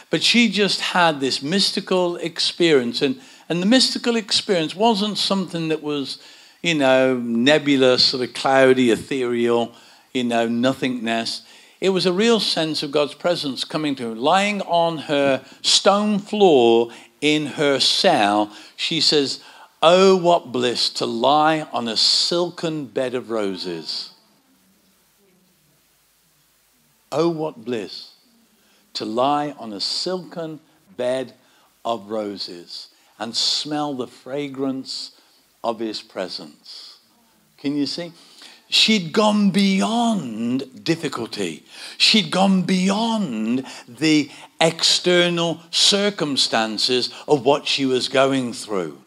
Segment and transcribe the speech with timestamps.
[0.09, 3.01] But she just had this mystical experience.
[3.01, 6.19] And, and the mystical experience wasn't something that was,
[6.61, 9.73] you know, nebulous, sort of cloudy, ethereal,
[10.13, 11.43] you know, nothingness.
[11.79, 14.15] It was a real sense of God's presence coming to her.
[14.15, 16.91] Lying on her stone floor
[17.21, 19.41] in her cell, she says,
[19.83, 24.11] Oh, what bliss to lie on a silken bed of roses.
[27.11, 28.13] Oh, what bliss
[28.93, 30.59] to lie on a silken
[30.95, 31.33] bed
[31.83, 35.11] of roses and smell the fragrance
[35.63, 36.99] of his presence.
[37.57, 38.11] Can you see?
[38.69, 41.65] She'd gone beyond difficulty.
[41.97, 49.00] She'd gone beyond the external circumstances of what she was going through.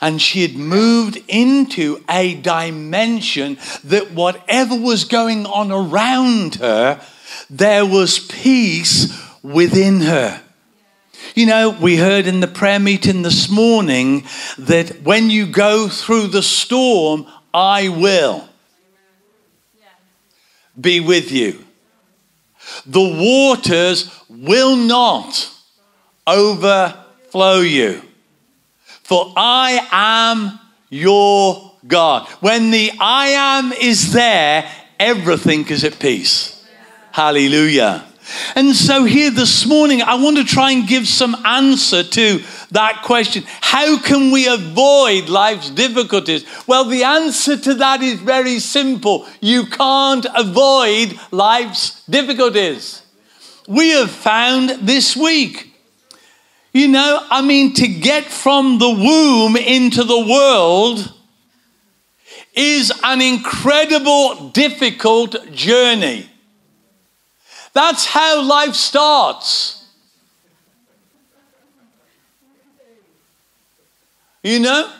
[0.00, 7.00] And she had moved into a dimension that whatever was going on around her,
[7.50, 9.12] there was peace
[9.42, 10.40] within her.
[11.34, 14.24] You know, we heard in the prayer meeting this morning
[14.58, 18.48] that when you go through the storm, I will
[20.80, 21.64] be with you.
[22.86, 25.50] The waters will not
[26.26, 28.02] overflow you
[29.14, 30.58] for I am
[30.90, 32.26] your God.
[32.40, 36.66] When the I am is there, everything is at peace.
[37.12, 38.04] Hallelujah.
[38.56, 42.42] And so, here this morning, I want to try and give some answer to
[42.72, 46.44] that question How can we avoid life's difficulties?
[46.66, 53.02] Well, the answer to that is very simple you can't avoid life's difficulties.
[53.68, 55.73] We have found this week
[56.74, 61.12] you know, I mean, to get from the womb into the world
[62.52, 66.28] is an incredible, difficult journey.
[67.74, 69.86] That's how life starts.
[74.42, 74.90] You know?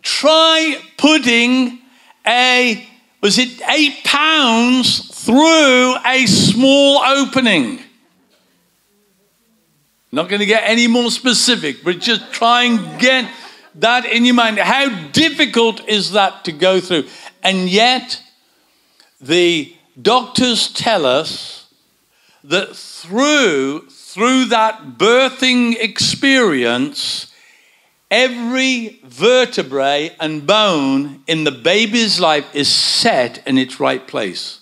[0.00, 1.80] Try putting
[2.26, 2.88] a,
[3.22, 7.80] was it eight pounds through a small opening.
[10.12, 13.30] Not going to get any more specific, but just try and get
[13.76, 14.58] that in your mind.
[14.58, 17.04] How difficult is that to go through?
[17.42, 18.20] And yet,
[19.20, 21.66] the doctors tell us
[22.42, 27.32] that through, through that birthing experience,
[28.10, 34.59] every vertebrae and bone in the baby's life is set in its right place.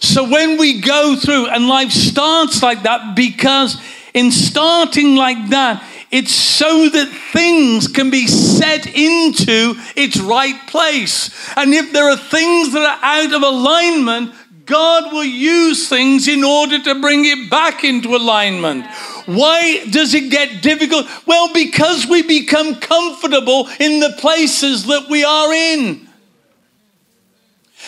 [0.00, 3.80] So when we go through, and life starts like that, because
[4.14, 11.30] in starting like that, it's so that things can be set into its right place.
[11.56, 14.34] And if there are things that are out of alignment,
[14.64, 18.86] God will use things in order to bring it back into alignment.
[19.26, 21.06] Why does it get difficult?
[21.26, 26.07] Well, because we become comfortable in the places that we are in.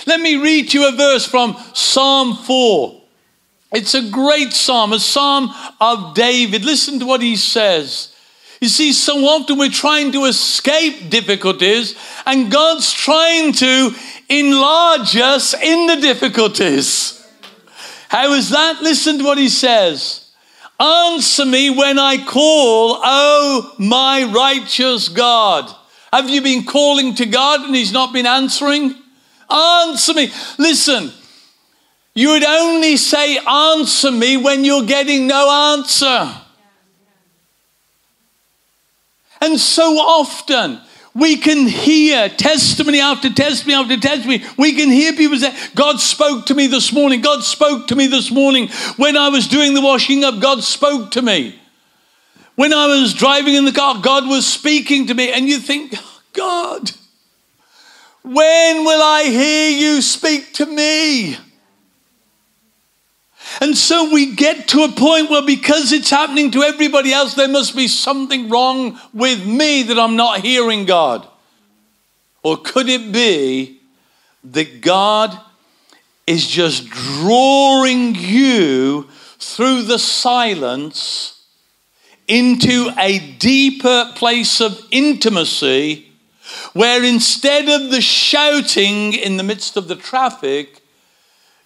[0.06, 3.00] Let me read you a verse from Psalm 4.
[3.72, 5.50] It's a great psalm, a psalm
[5.80, 6.64] of David.
[6.64, 8.14] Listen to what he says.
[8.60, 11.94] You see, so often we're trying to escape difficulties,
[12.26, 13.94] and God's trying to
[14.28, 17.16] enlarge us in the difficulties.
[18.08, 18.82] How is that?
[18.82, 20.30] Listen to what he says.
[20.78, 25.74] Answer me when I call, oh my righteous God.
[26.12, 28.99] Have you been calling to God and he's not been answering?
[29.50, 30.32] Answer me.
[30.58, 31.12] Listen,
[32.14, 36.30] you would only say answer me when you're getting no answer.
[39.40, 40.80] And so often
[41.14, 44.44] we can hear testimony after testimony after testimony.
[44.56, 47.20] We can hear people say, God spoke to me this morning.
[47.20, 48.68] God spoke to me this morning.
[48.96, 51.58] When I was doing the washing up, God spoke to me.
[52.54, 55.32] When I was driving in the car, God was speaking to me.
[55.32, 55.94] And you think,
[56.32, 56.92] God,
[58.22, 61.36] when will I hear you speak to me?
[63.60, 67.48] And so we get to a point where because it's happening to everybody else, there
[67.48, 71.26] must be something wrong with me that I'm not hearing God.
[72.42, 73.80] Or could it be
[74.44, 75.38] that God
[76.26, 79.08] is just drawing you
[79.38, 81.42] through the silence
[82.28, 86.09] into a deeper place of intimacy
[86.72, 90.82] where instead of the shouting in the midst of the traffic,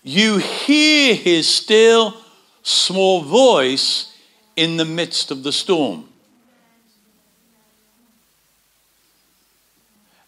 [0.02, 2.14] you hear his still
[2.62, 4.14] small voice
[4.56, 6.08] in the midst of the storm.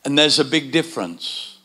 [0.05, 1.58] And there's a big difference.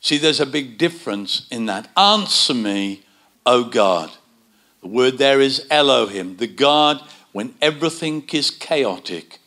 [0.00, 1.90] See, there's a big difference in that.
[1.96, 3.02] Answer me,
[3.46, 4.10] O God.
[4.82, 7.02] The word there is Elohim, the God
[7.32, 9.38] when everything is chaotic,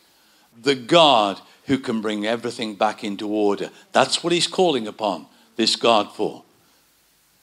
[0.56, 3.70] the God who can bring everything back into order.
[3.92, 5.26] That's what he's calling upon
[5.56, 6.42] this God for.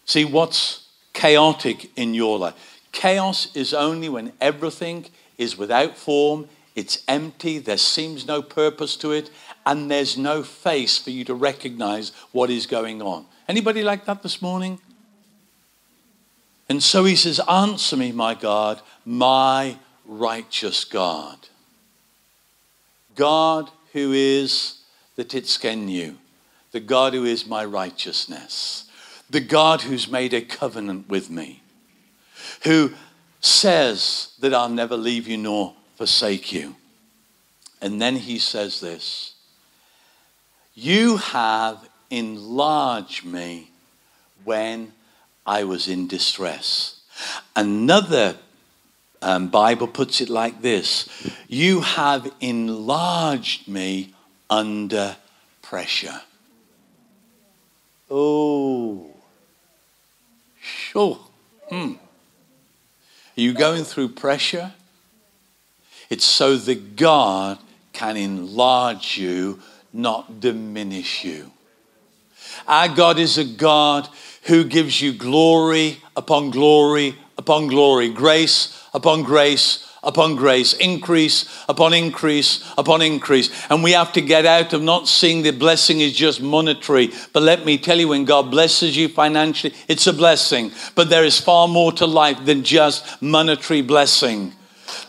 [0.06, 2.80] See, what's chaotic in your life?
[2.92, 5.06] Chaos is only when everything
[5.38, 9.30] is without form, it's empty, there seems no purpose to it,
[9.66, 13.26] and there's no face for you to recognize what is going on.
[13.48, 14.80] Anybody like that this morning?
[16.70, 21.38] And so he says, Answer me, my God, my righteous God.
[23.16, 24.80] God who is
[25.16, 26.16] the Tzidkenu,
[26.72, 28.86] the God who is my righteousness
[29.32, 31.64] the God who's made a covenant with me,
[32.64, 32.92] who
[33.40, 36.76] says that I'll never leave you nor forsake you.
[37.82, 39.34] And then he says this
[40.76, 43.72] You have enlarged me
[44.44, 44.92] when
[45.46, 47.00] I was in distress.
[47.56, 48.36] Another
[49.22, 51.08] um, Bible puts it like this
[51.48, 54.14] You have enlarged me
[54.50, 55.16] under
[55.62, 56.22] pressure.
[58.10, 59.12] Oh.
[60.62, 61.20] Sure.
[61.70, 61.94] Hmm.
[63.38, 64.74] Are you going through pressure?
[66.10, 67.58] It's so that God
[67.94, 69.62] can enlarge you,
[69.94, 71.52] not diminish you.
[72.68, 74.10] Our God is a God
[74.44, 81.94] who gives you glory upon glory upon glory, grace upon grace upon grace, increase upon
[81.94, 83.50] increase upon increase.
[83.70, 87.12] And we have to get out of not seeing the blessing is just monetary.
[87.34, 90.72] But let me tell you, when God blesses you financially, it's a blessing.
[90.96, 94.54] But there is far more to life than just monetary blessing.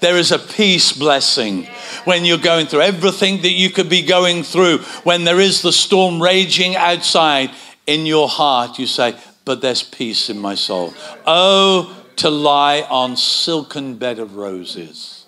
[0.01, 1.65] There is a peace blessing
[2.05, 4.79] when you're going through everything that you could be going through.
[5.05, 7.51] When there is the storm raging outside
[7.87, 10.95] in your heart, you say, But there's peace in my soul.
[11.27, 15.27] Oh, to lie on silken bed of roses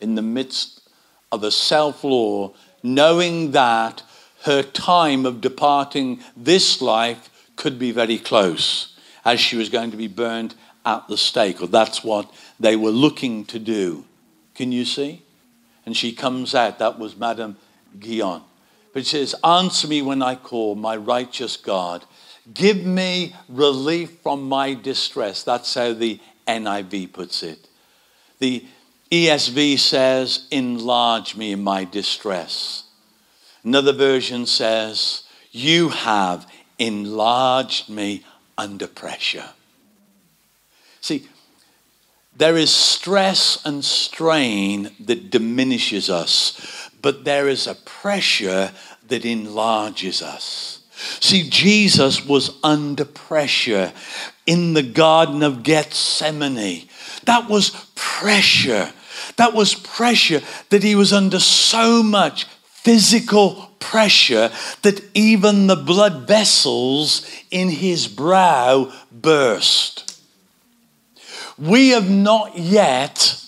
[0.00, 0.88] in the midst
[1.32, 2.52] of a self-law,
[2.82, 4.02] knowing that
[4.44, 9.96] her time of departing this life could be very close as she was going to
[9.96, 14.04] be burned at the stake, or that's what they were looking to do.
[14.54, 15.22] Can you see?
[15.84, 16.78] And she comes out.
[16.78, 17.56] That was Madame
[17.98, 18.42] Guyon.
[18.92, 22.04] But she says, Answer me when I call, my righteous God.
[22.52, 25.42] Give me relief from my distress.
[25.42, 27.68] That's how the NIV puts it.
[28.38, 28.64] The
[29.10, 32.84] ESV says, Enlarge me in my distress.
[33.64, 38.24] Another version says, You have enlarged me
[38.56, 39.50] under pressure.
[41.00, 41.28] See,
[42.36, 48.72] there is stress and strain that diminishes us, but there is a pressure
[49.08, 50.80] that enlarges us.
[50.96, 53.92] See, Jesus was under pressure
[54.46, 56.88] in the Garden of Gethsemane.
[57.24, 58.92] That was pressure.
[59.36, 64.50] That was pressure that he was under so much physical pressure
[64.82, 70.22] that even the blood vessels in his brow burst.
[71.58, 73.42] We have not yet,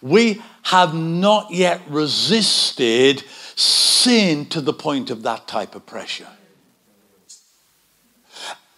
[0.00, 3.22] we have not yet resisted
[3.54, 6.28] sin to the point of that type of pressure.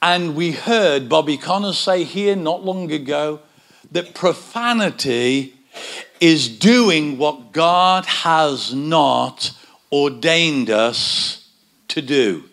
[0.02, 3.40] And we heard Bobby Conner say here not long ago
[3.92, 5.54] that profanity
[6.21, 9.52] is doing what God has not
[9.92, 11.49] ordained us
[11.88, 12.45] to do,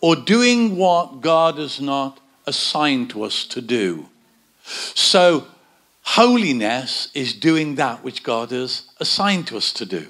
[0.00, 4.08] or doing what God has not assigned to us to do.
[4.62, 5.46] So,
[6.02, 10.06] holiness is doing that which God has assigned to us to do.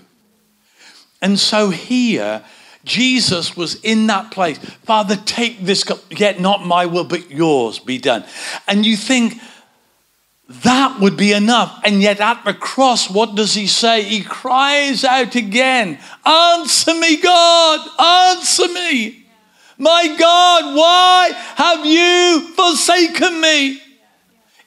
[1.20, 2.44] And so, here,
[2.84, 4.58] Jesus was in that place.
[4.58, 8.24] Father, take this cup, yet not my will, but yours be done.
[8.66, 9.34] And you think,
[10.48, 11.78] that would be enough.
[11.84, 14.02] And yet at the cross, what does he say?
[14.02, 19.26] He cries out again, Answer me, God, answer me.
[19.76, 23.82] My God, why have you forsaken me?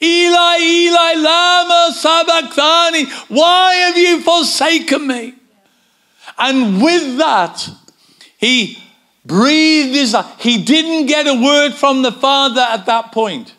[0.04, 5.34] Eli, Eli, Lama Sabachthani, why have you forsaken me?
[6.38, 7.70] And with that,
[8.42, 8.84] he
[9.24, 10.40] breathed his, life.
[10.40, 13.54] he didn't get a word from the Father at that point.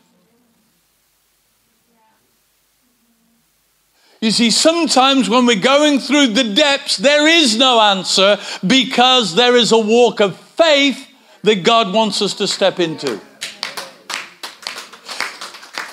[4.21, 9.57] You see, sometimes when we're going through the depths, there is no answer because there
[9.57, 11.09] is a walk of faith
[11.43, 13.21] that God wants us to step into.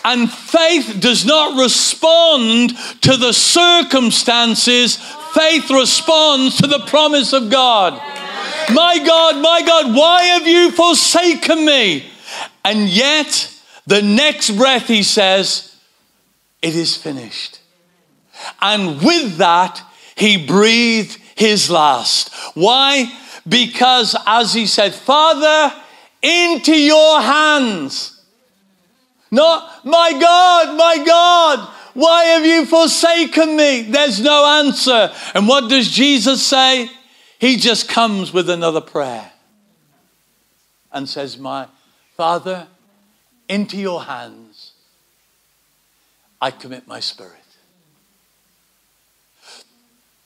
[0.05, 4.97] And faith does not respond to the circumstances,
[5.33, 7.99] faith responds to the promise of God.
[8.73, 12.05] My God, my God, why have you forsaken me?
[12.63, 13.53] And yet,
[13.87, 15.75] the next breath he says,
[16.61, 17.59] It is finished.
[18.61, 19.81] And with that,
[20.15, 22.33] he breathed his last.
[22.55, 23.11] Why?
[23.47, 25.73] Because as he said, Father,
[26.21, 28.21] into your hands.
[29.31, 33.83] Not, my God, my God, why have you forsaken me?
[33.83, 35.11] There's no answer.
[35.33, 36.89] And what does Jesus say?
[37.39, 39.31] He just comes with another prayer
[40.91, 41.67] and says, My
[42.17, 42.67] Father,
[43.47, 44.73] into your hands
[46.41, 47.33] I commit my spirit.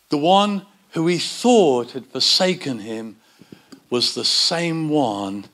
[0.09, 3.17] The one who he thought had forsaken him
[3.89, 5.45] was the same one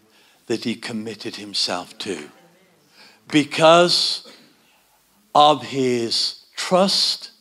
[0.47, 2.29] that he committed himself to.
[3.29, 4.27] Because
[5.35, 7.31] of his trust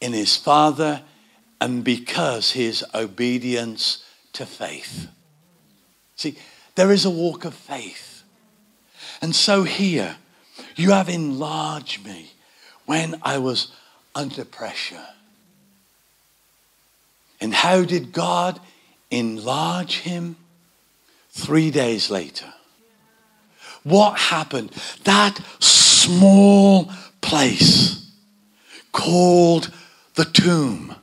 [0.00, 1.02] in his Father
[1.60, 5.08] and because his obedience to faith.
[6.16, 6.36] See,
[6.74, 8.22] there is a walk of faith.
[9.22, 10.16] And so here,
[10.76, 12.32] you have enlarged me
[12.86, 13.72] when I was
[14.14, 15.06] under pressure.
[17.40, 18.60] And how did God
[19.10, 20.36] enlarge him?
[21.30, 22.52] Three days later.
[23.82, 24.70] What happened?
[25.02, 28.08] That small place
[28.92, 29.72] called
[30.14, 30.94] the tomb.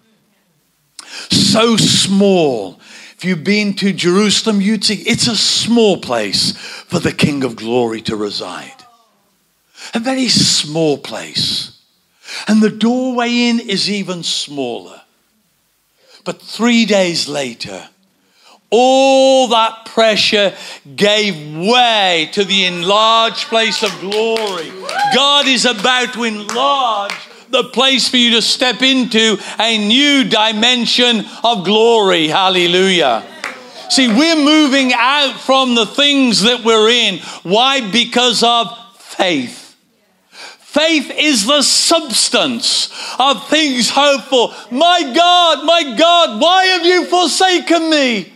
[1.32, 2.80] So small.
[3.18, 7.56] If you've been to Jerusalem, you'd see it's a small place for the King of
[7.56, 8.84] Glory to reside.
[9.94, 11.80] A very small place.
[12.48, 15.02] And the doorway in is even smaller.
[16.24, 17.90] But three days later,
[18.70, 20.56] all that pressure
[20.96, 24.72] gave way to the enlarged place of glory.
[25.14, 27.14] God is about to enlarge
[27.52, 32.28] the place for you to step into a new dimension of glory.
[32.28, 33.26] Hallelujah.
[33.90, 37.20] See, we're moving out from the things that we're in.
[37.44, 37.92] Why?
[37.92, 38.68] Because of
[38.98, 39.76] faith.
[40.32, 42.90] Faith is the substance
[43.20, 44.54] of things hoped for.
[44.74, 48.32] My God, my God, why have you forsaken me?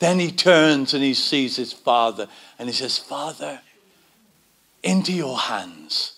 [0.00, 2.26] Then he turns and he sees his father
[2.58, 3.60] and he says, Father,
[4.82, 6.16] into your hands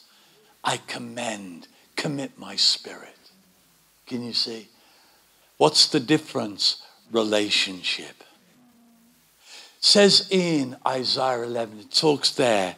[0.64, 1.57] I commend,
[1.98, 3.18] commit my spirit.
[4.06, 4.68] Can you see?
[5.58, 6.80] What's the difference?
[7.12, 8.24] Relationship.
[9.80, 12.76] Says in Isaiah 11, it talks there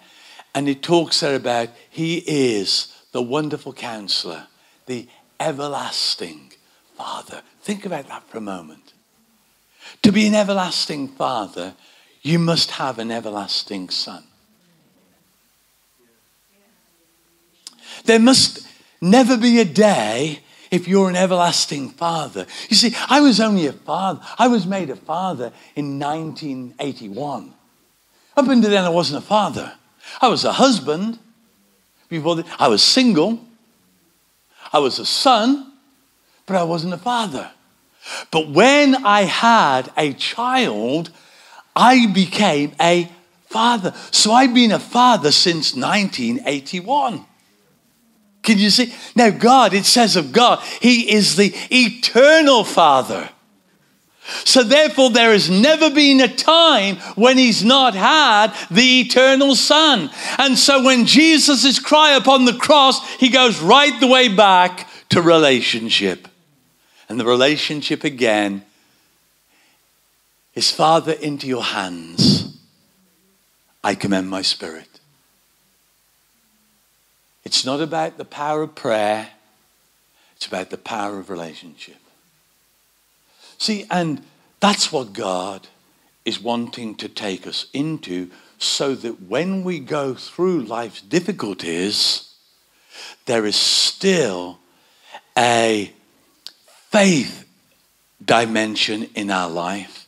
[0.54, 4.46] and it talks there about He is the wonderful counselor,
[4.86, 5.06] the
[5.38, 6.52] everlasting
[6.96, 7.42] Father.
[7.62, 8.94] Think about that for a moment.
[10.02, 11.74] To be an everlasting Father,
[12.22, 14.24] you must have an everlasting Son.
[18.04, 18.66] There must
[19.00, 20.40] never be a day
[20.70, 22.46] if you're an everlasting father.
[22.68, 24.20] You see, I was only a father.
[24.38, 27.54] I was made a father in 1981.
[28.36, 29.72] Up until then, I wasn't a father.
[30.20, 31.18] I was a husband
[32.08, 33.40] before the, I was single.
[34.72, 35.72] I was a son,
[36.46, 37.50] but I wasn't a father.
[38.30, 41.10] But when I had a child,
[41.74, 43.10] I became a
[43.46, 43.92] father.
[44.10, 47.26] So I've been a father since 1981.
[48.42, 48.94] Can you see?
[49.14, 53.28] Now, God, it says of God, He is the eternal Father.
[54.44, 60.10] So, therefore, there has never been a time when He's not had the eternal Son.
[60.38, 64.88] And so, when Jesus' is cry upon the cross, He goes right the way back
[65.10, 66.28] to relationship.
[67.08, 68.64] And the relationship again
[70.54, 72.56] is Father, into your hands
[73.82, 74.89] I commend my spirit.
[77.44, 79.30] It's not about the power of prayer,
[80.36, 81.96] it's about the power of relationship.
[83.58, 84.22] See, and
[84.60, 85.68] that's what God
[86.24, 92.34] is wanting to take us into so that when we go through life's difficulties,
[93.26, 94.58] there is still
[95.36, 95.92] a
[96.90, 97.46] faith
[98.24, 100.06] dimension in our life.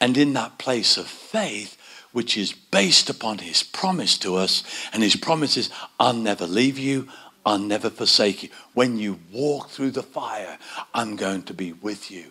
[0.00, 1.77] And in that place of faith,
[2.12, 6.78] which is based upon his promise to us, and his promise is, I'll never leave
[6.78, 7.08] you,
[7.44, 8.48] I'll never forsake you.
[8.74, 10.58] When you walk through the fire,
[10.94, 12.26] I'm going to be with you.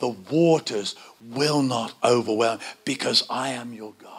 [0.00, 0.94] The waters
[1.30, 4.10] will not overwhelm because I am your God.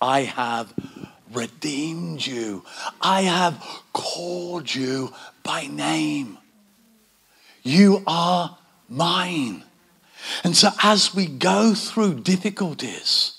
[0.00, 0.72] I have
[1.32, 2.64] redeemed you.
[3.00, 6.38] I have called you by name.
[7.62, 8.56] You are
[8.88, 9.64] mine.
[10.44, 13.38] And so, as we go through difficulties,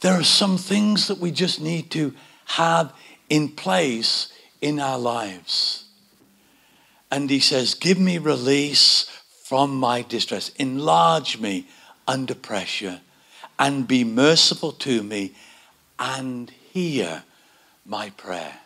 [0.00, 2.14] there are some things that we just need to
[2.46, 2.92] have
[3.28, 5.84] in place in our lives.
[7.10, 9.04] And he says, Give me release
[9.44, 11.66] from my distress, enlarge me
[12.06, 13.00] under pressure,
[13.58, 15.34] and be merciful to me,
[15.98, 17.24] and hear
[17.84, 18.60] my prayer.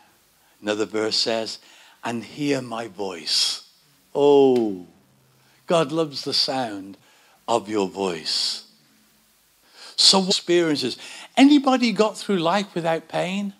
[0.60, 1.58] Another verse says,
[2.04, 3.68] And hear my voice.
[4.14, 4.86] Oh,
[5.66, 6.98] God loves the sound
[7.48, 8.64] of your voice.
[9.96, 10.96] So experiences.
[11.36, 13.54] Anybody got through life without pain?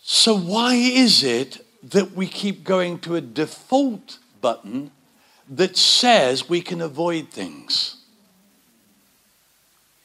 [0.00, 4.90] So why is it that we keep going to a default button
[5.48, 7.96] that says we can avoid things?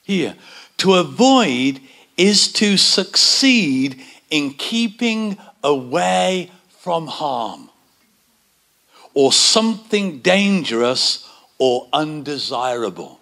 [0.04, 0.36] Here,
[0.78, 1.82] to avoid
[2.18, 7.70] is to succeed in keeping away from harm
[9.14, 13.20] or something dangerous or undesirable.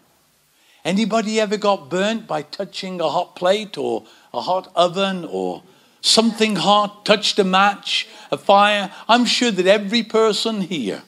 [0.83, 5.63] Anybody ever got burnt by touching a hot plate or a hot oven or
[6.01, 8.91] something hot, touched a match, a fire?
[9.07, 11.03] I'm sure that every person here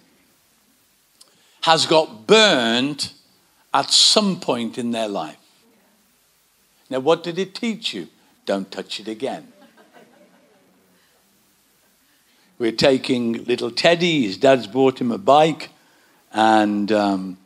[1.62, 3.14] has got burnt
[3.74, 5.38] at some point in their life.
[6.90, 8.10] Now, what did it teach you?
[8.46, 9.53] Don't touch it again.
[12.64, 14.24] We're taking little Teddy.
[14.26, 15.70] His dad's bought him a bike,
[16.32, 17.38] and um,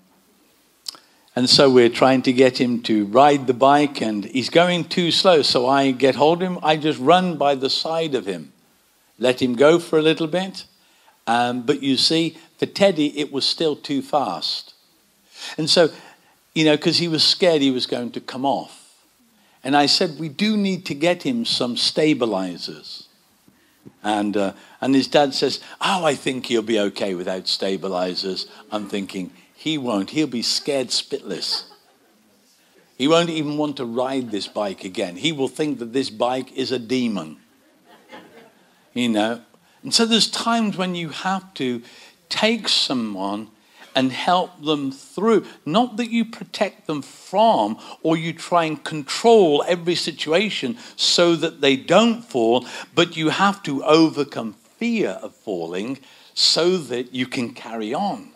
[1.35, 5.09] and so we're trying to get him to ride the bike, and he's going too
[5.09, 5.41] slow.
[5.41, 6.59] So I get hold of him.
[6.61, 8.53] I just run by the side of him,
[9.17, 10.65] let him go for a little bit.
[11.25, 14.75] Um, but you see, for Teddy, it was still too fast,
[15.57, 15.89] and so
[16.53, 18.93] you know, because he was scared he was going to come off.
[19.63, 23.06] And I said, we do need to get him some stabilizers.
[24.07, 28.47] And, uh, and his dad says, Oh, I think he'll be okay without stabilizers.
[28.71, 30.11] I'm thinking, He won't.
[30.11, 31.65] He'll be scared spitless.
[32.97, 35.17] He won't even want to ride this bike again.
[35.17, 37.35] He will think that this bike is a demon.
[38.93, 39.41] You know?
[39.83, 41.81] And so there's times when you have to
[42.29, 43.49] take someone
[43.97, 45.43] and help them through.
[45.65, 51.61] Not that you protect them from or you try and control every situation so that
[51.61, 55.97] they don't fall, but you have to overcome fear of falling
[56.35, 58.33] so that you can carry on.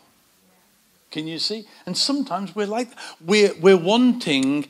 [1.12, 1.67] Can you see?
[1.86, 2.89] And sometimes we're like,
[3.24, 4.67] we're, we're wanting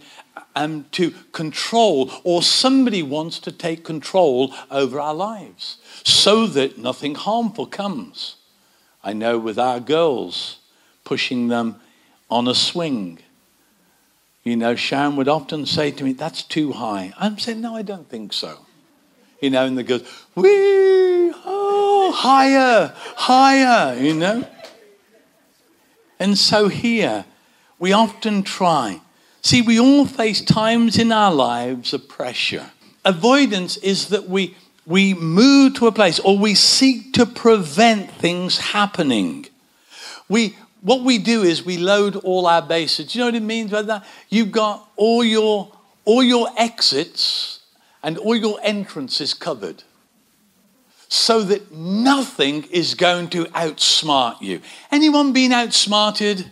[0.57, 7.15] um, to control, or somebody wants to take control over our lives so that nothing
[7.15, 8.35] harmful comes.
[9.03, 10.57] I know with our girls,
[11.11, 11.75] pushing them
[12.29, 13.19] on a swing.
[14.45, 17.11] You know, Sharon would often say to me, That's too high.
[17.19, 18.59] I'm saying, No, I don't think so.
[19.41, 20.03] You know, and they goes,
[20.35, 24.47] Wee, oh, higher, higher, you know.
[26.17, 27.25] And so here,
[27.77, 29.01] we often try.
[29.41, 32.71] See, we all face times in our lives of pressure.
[33.03, 38.59] Avoidance is that we, we move to a place or we seek to prevent things
[38.59, 39.47] happening.
[40.29, 43.11] We, what we do is we load all our bases.
[43.11, 44.05] Do you know what it means by that?
[44.29, 45.71] You've got all your,
[46.05, 47.59] all your exits
[48.03, 49.83] and all your entrances covered
[51.07, 54.61] so that nothing is going to outsmart you.
[54.91, 56.49] Anyone been outsmarted?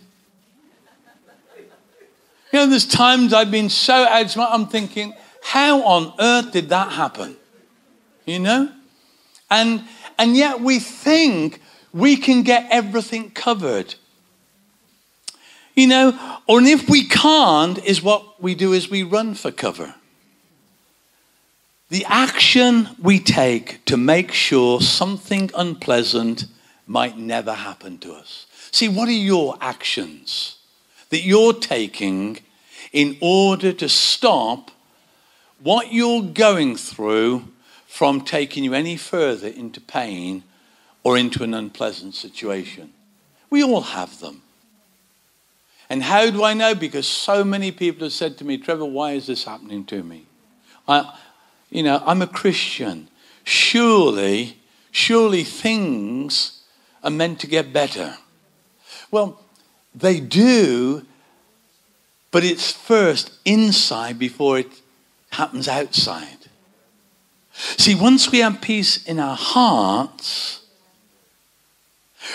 [2.52, 6.92] You know, there's times I've been so outsmarted, I'm thinking, How on earth did that
[6.92, 7.36] happen?
[8.26, 8.72] You know?
[9.50, 9.84] And,
[10.18, 11.60] and yet we think
[11.92, 13.94] we can get everything covered.
[15.80, 19.94] You know, or if we can't, is what we do is we run for cover.
[21.88, 26.44] The action we take to make sure something unpleasant
[26.86, 28.44] might never happen to us.
[28.70, 30.58] See, what are your actions
[31.08, 32.40] that you're taking
[32.92, 34.70] in order to stop
[35.62, 37.44] what you're going through
[37.86, 40.44] from taking you any further into pain
[41.04, 42.92] or into an unpleasant situation?
[43.48, 44.42] We all have them.
[45.90, 46.76] And how do I know?
[46.76, 50.26] Because so many people have said to me, Trevor, why is this happening to me?
[50.86, 51.18] I,
[51.68, 53.08] you know, I'm a Christian.
[53.42, 54.56] Surely,
[54.92, 56.62] surely things
[57.02, 58.16] are meant to get better.
[59.10, 59.40] Well,
[59.92, 61.04] they do,
[62.30, 64.70] but it's first inside before it
[65.30, 66.38] happens outside.
[67.52, 70.60] See, once we have peace in our hearts,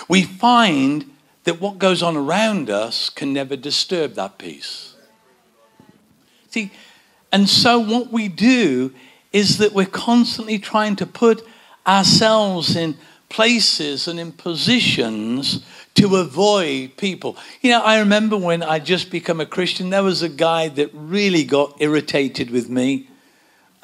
[0.10, 1.10] we find
[1.46, 4.96] that what goes on around us can never disturb that peace.
[6.50, 6.72] See,
[7.32, 8.94] and so what we do
[9.32, 11.46] is that we're constantly trying to put
[11.86, 12.98] ourselves in
[13.30, 17.38] places and in positions to avoid people.
[17.62, 20.90] You know, I remember when I just become a Christian, there was a guy that
[20.94, 23.08] really got irritated with me.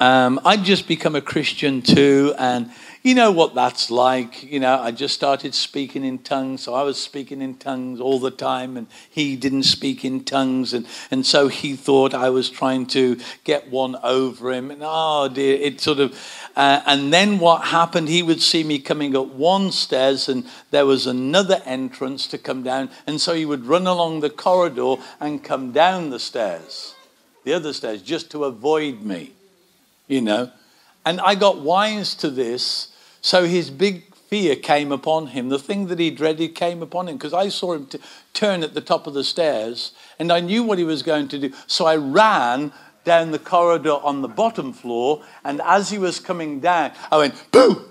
[0.00, 2.70] Um, I'd just become a Christian too, and
[3.02, 4.44] you know what that's like.
[4.44, 8.20] You know, I just started speaking in tongues, so I was speaking in tongues all
[8.20, 12.48] the time, and he didn't speak in tongues, and, and so he thought I was
[12.48, 14.70] trying to get one over him.
[14.70, 16.16] And oh dear, it sort of.
[16.54, 20.86] Uh, and then what happened, he would see me coming up one stairs, and there
[20.86, 25.42] was another entrance to come down, and so he would run along the corridor and
[25.42, 26.94] come down the stairs,
[27.42, 29.32] the other stairs, just to avoid me,
[30.06, 30.52] you know.
[31.04, 32.91] And I got wise to this
[33.22, 35.48] so his big fear came upon him.
[35.48, 37.98] The thing that he dreaded came upon him because I saw him t-
[38.34, 41.38] turn at the top of the stairs and I knew what he was going to
[41.38, 41.52] do.
[41.66, 42.72] So I ran
[43.04, 47.34] down the corridor on the bottom floor and as he was coming down, I went,
[47.52, 47.88] boo!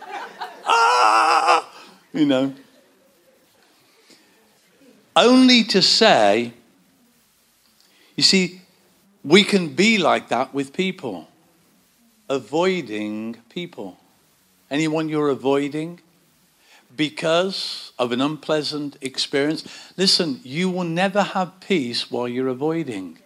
[0.66, 1.70] ah!
[2.12, 2.54] You know.
[5.14, 6.54] Only to say,
[8.16, 8.62] you see,
[9.22, 11.28] we can be like that with people,
[12.28, 13.98] avoiding people.
[14.72, 16.00] Anyone you're avoiding
[16.96, 19.68] because of an unpleasant experience?
[19.98, 23.18] Listen, you will never have peace while you're avoiding.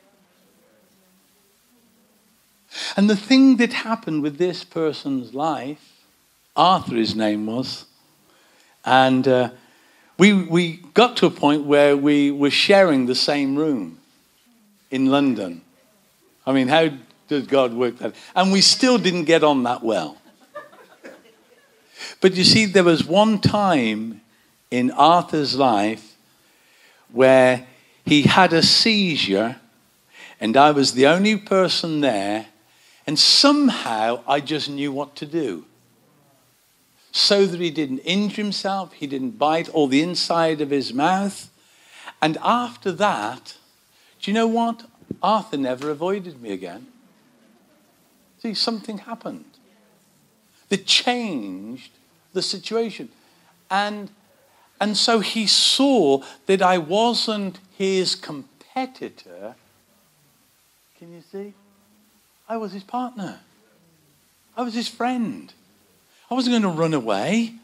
[2.96, 6.02] And the thing that happened with this person's life,
[6.56, 7.85] Arthur, his name was,
[8.85, 9.50] and uh,
[10.18, 14.00] we, we got to a point where we were sharing the same room
[14.90, 15.62] in London.
[16.44, 16.90] I mean, how
[17.28, 18.16] does God work that?
[18.35, 20.18] And we still didn't get on that well.
[22.20, 24.20] But you see, there was one time
[24.70, 26.16] in Arthur's life
[27.12, 27.66] where
[28.05, 29.57] he had a seizure,
[30.40, 32.46] and I was the only person there,
[33.07, 35.64] and somehow I just knew what to do.
[37.12, 41.50] So that he didn't injure himself, he didn't bite all the inside of his mouth.
[42.20, 43.57] And after that,
[44.20, 44.85] do you know what?
[45.22, 46.88] Arthur never avoided me again.
[48.42, 49.44] See, something happened
[50.68, 51.92] that changed
[52.37, 53.09] the situation.
[53.68, 54.11] And,
[54.81, 59.57] and so he saw that I wasn't his competitor.
[60.99, 61.55] Can you see?
[62.49, 63.40] I was his partner.
[64.57, 65.53] I was his friend.
[66.31, 67.55] I wasn't going to run away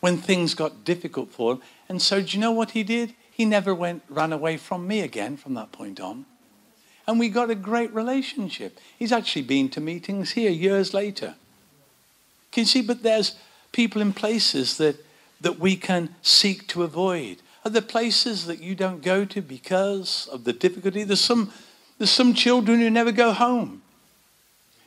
[0.00, 1.62] when things got difficult for him.
[1.88, 3.14] And so, do you know what he did?
[3.32, 6.26] He never went ran away from me again from that point on.
[7.06, 8.78] And we got a great relationship.
[8.98, 11.36] He's actually been to meetings here years later.
[12.52, 12.82] Can you see?
[12.82, 13.36] But there's
[13.78, 14.96] people in places that,
[15.40, 17.36] that we can seek to avoid?
[17.64, 21.04] Are there places that you don't go to because of the difficulty?
[21.04, 21.52] There's some,
[21.96, 23.82] there's some children who never go home,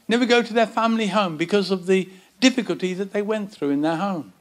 [0.10, 2.10] never go to their family home because of the
[2.42, 4.34] difficulty that they went through in their home.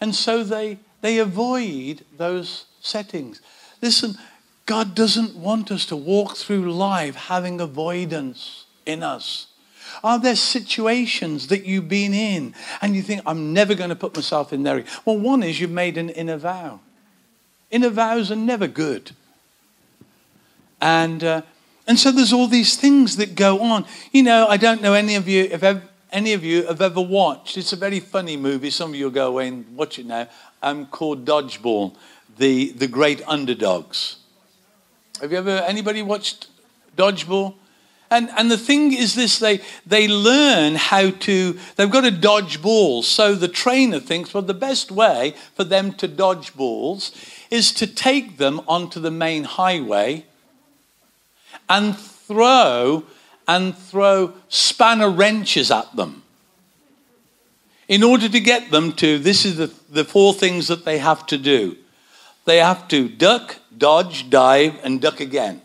[0.00, 3.40] And so they, they avoid those settings.
[3.80, 4.16] Listen,
[4.66, 9.46] God doesn't want us to walk through life having avoidance in us.
[10.02, 14.14] Are there situations that you've been in and you think, I'm never going to put
[14.14, 14.84] myself in there?
[15.04, 16.80] Well, one is you've made an inner vow.
[17.70, 19.12] Inner vows are never good.
[20.80, 21.42] And, uh,
[21.86, 23.84] and so there's all these things that go on.
[24.12, 27.00] You know, I don't know any of you, if ever, any of you have ever
[27.00, 28.70] watched, it's a very funny movie.
[28.70, 30.28] Some of you will go away and watch it now,
[30.62, 31.94] um, called Dodgeball,
[32.38, 34.16] the, the Great Underdogs.
[35.20, 36.48] Have you ever, anybody watched
[36.96, 37.54] Dodgeball?
[38.10, 42.60] And, and the thing is this they, they learn how to, they've got to dodge
[42.60, 43.06] balls.
[43.06, 47.12] So the trainer thinks, well, the best way for them to dodge balls
[47.50, 50.24] is to take them onto the main highway
[51.68, 53.04] and throw
[53.46, 56.22] and throw spanner wrenches at them
[57.88, 61.26] in order to get them to this is the, the four things that they have
[61.26, 61.76] to do
[62.44, 65.60] they have to duck dodge dive and duck again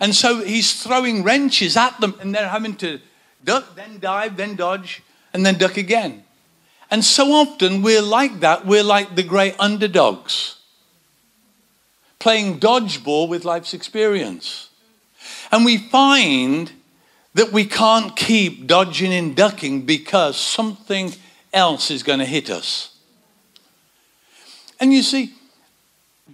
[0.00, 3.00] and so he's throwing wrenches at them, and they're having to
[3.44, 5.02] duck, then dive, then dodge,
[5.32, 6.24] and then duck again.
[6.90, 8.66] And so often we're like that.
[8.66, 10.56] We're like the great underdogs,
[12.18, 14.70] playing dodgeball with life's experience.
[15.50, 16.72] And we find
[17.34, 21.12] that we can't keep dodging and ducking because something
[21.52, 22.96] else is going to hit us.
[24.78, 25.34] And you see,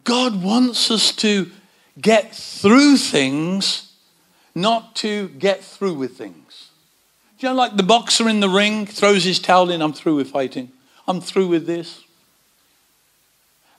[0.05, 1.51] God wants us to
[1.99, 3.93] get through things,
[4.55, 6.71] not to get through with things.
[7.39, 10.17] Do you know, like the boxer in the ring throws his towel in, I'm through
[10.17, 10.73] with fighting,
[11.09, 12.05] I'm through with this.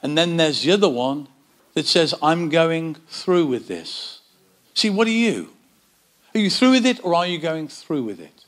[0.01, 1.27] And then there's the other one
[1.75, 4.19] that says, I'm going through with this.
[4.73, 5.49] See, what are you?
[6.33, 8.45] Are you through with it or are you going through with it?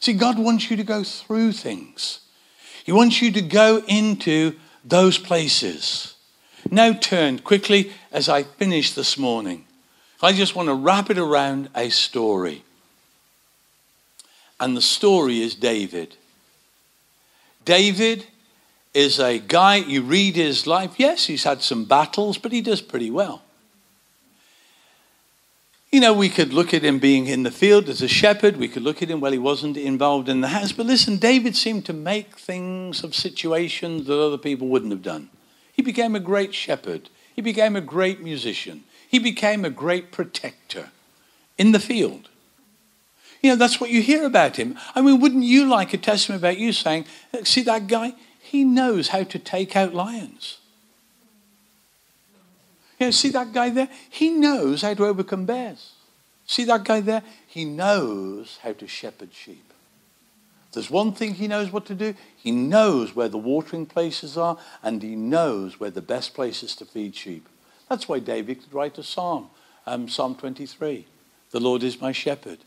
[0.00, 2.20] See, God wants you to go through things.
[2.84, 6.13] He wants you to go into those places.
[6.70, 9.64] Now turn quickly as I finish this morning.
[10.22, 12.64] I just want to wrap it around a story.
[14.58, 16.16] And the story is David.
[17.64, 18.26] David
[18.94, 20.94] is a guy, you read his life.
[20.96, 23.42] Yes, he's had some battles, but he does pretty well.
[25.90, 28.56] You know, we could look at him being in the field as a shepherd.
[28.56, 30.72] We could look at him, well, he wasn't involved in the house.
[30.72, 35.28] But listen, David seemed to make things of situations that other people wouldn't have done.
[35.74, 37.10] He became a great shepherd.
[37.34, 38.84] He became a great musician.
[39.08, 40.90] He became a great protector
[41.58, 42.28] in the field.
[43.42, 44.78] You know, that's what you hear about him.
[44.94, 47.04] I mean, wouldn't you like a testimony about you saying,
[47.42, 48.14] see that guy?
[48.40, 50.58] He knows how to take out lions.
[52.98, 53.88] You know, see that guy there?
[54.08, 55.92] He knows how to overcome bears.
[56.46, 57.22] See that guy there?
[57.46, 59.73] He knows how to shepherd sheep.
[60.74, 62.14] There's one thing he knows what to do.
[62.36, 66.84] He knows where the watering places are, and he knows where the best places to
[66.84, 67.48] feed sheep.
[67.88, 69.50] That's why David could write a psalm,
[69.86, 71.06] um, Psalm 23.
[71.50, 72.58] The Lord is my shepherd.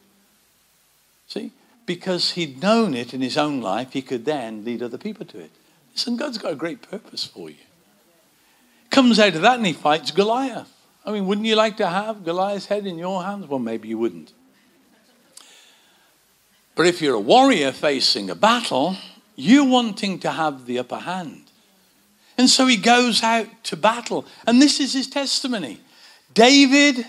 [1.27, 1.51] See?
[1.85, 5.39] Because he'd known it in his own life, he could then lead other people to
[5.39, 5.51] it.
[5.93, 7.55] Listen, God's got a great purpose for you.
[8.89, 10.71] Comes out of that and he fights Goliath.
[11.05, 13.47] I mean, wouldn't you like to have Goliath's head in your hands?
[13.47, 14.33] Well, maybe you wouldn't.
[16.77, 18.95] But if you're a warrior facing a battle,
[19.35, 21.41] you're wanting to have the upper hand.
[22.37, 24.27] And so he goes out to battle.
[24.45, 25.81] And this is his testimony
[26.35, 27.03] David,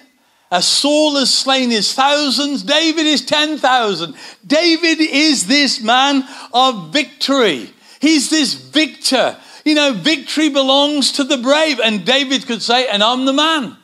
[0.50, 4.14] as Saul has slain his thousands, David is 10,000.
[4.46, 7.70] David is this man of victory.
[8.00, 9.36] He's this victor.
[9.66, 11.78] You know, victory belongs to the brave.
[11.78, 13.76] And David could say, and I'm the man.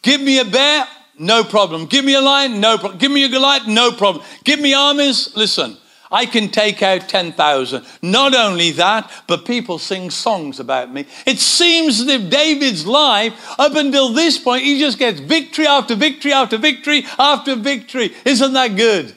[0.00, 0.86] Give me a bear,
[1.18, 1.86] no problem.
[1.86, 2.98] Give me a lion, no problem.
[2.98, 4.24] Give me a Goliath, no problem.
[4.44, 5.76] Give me armies, listen,
[6.10, 7.84] I can take out 10,000.
[8.02, 11.06] Not only that, but people sing songs about me.
[11.26, 15.94] It seems that if David's life, up until this point, he just gets victory after
[15.94, 18.14] victory after victory after victory.
[18.24, 19.14] Isn't that good?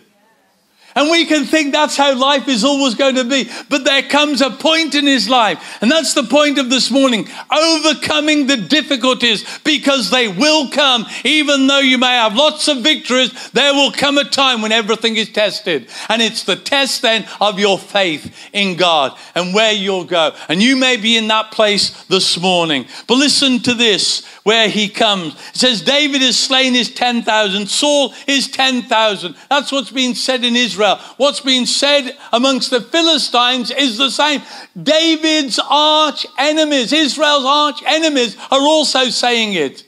[0.96, 3.50] And we can think that's how life is always going to be.
[3.70, 7.28] But there comes a point in his life, and that's the point of this morning
[7.52, 11.06] overcoming the difficulties because they will come.
[11.24, 15.16] Even though you may have lots of victories, there will come a time when everything
[15.16, 15.90] is tested.
[16.10, 20.34] And it's the test then of your faith in God and where you'll go.
[20.50, 22.86] And you may be in that place this morning.
[23.08, 25.34] But listen to this where he comes.
[25.54, 29.36] It says, David has slain his 10,000, Saul his 10,000.
[29.50, 30.81] That's what's being said in Israel.
[31.18, 34.42] What's being said amongst the Philistines is the same.
[34.82, 39.84] David's arch enemies, Israel's arch enemies, are also saying it.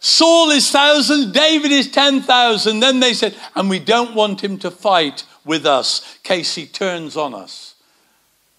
[0.00, 2.80] Saul is thousands, David is 10,000.
[2.80, 7.16] Then they said, and we don't want him to fight with us, case he turns
[7.16, 7.76] on us.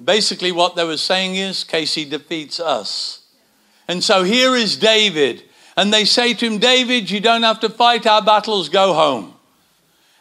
[0.03, 3.25] Basically, what they were saying is, case he defeats us.
[3.87, 5.43] And so here is David.
[5.75, 9.32] And they say to him, David, you don't have to fight our battles, go home.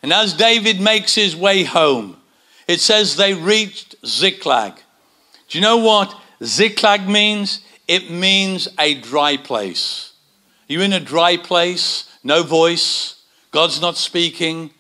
[0.03, 2.17] And as David makes his way home,
[2.67, 4.75] it says they reached Ziklag.
[5.49, 7.61] Do you know what Ziklag means?
[7.87, 10.13] It means a dry place.
[10.67, 14.71] You're in a dry place, no voice, God's not speaking.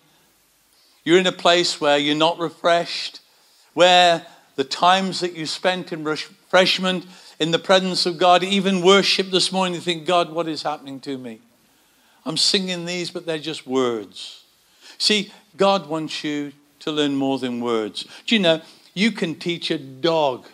[1.05, 3.21] You're in a place where you're not refreshed,
[3.75, 7.05] where the times that you spent in refreshment
[7.39, 11.01] in the presence of God, even worship this morning, you think, God, what is happening
[11.01, 11.41] to me?
[12.25, 14.42] I'm singing these, but they're just words.
[14.99, 18.07] See, God wants you to learn more than words.
[18.27, 18.63] Do you know,
[18.95, 20.47] you can teach a dog